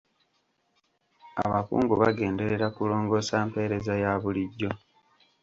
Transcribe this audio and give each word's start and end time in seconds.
Abakungu 1.43 1.93
bagenderera 2.01 2.67
kulongoosa 2.75 3.33
empeereza 3.43 3.93
ya 4.03 4.11
bulijjo. 4.21 4.69